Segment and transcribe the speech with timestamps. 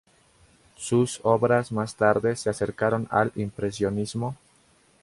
[0.77, 4.35] Sus obras más tarde se acercaron al Impresionismo.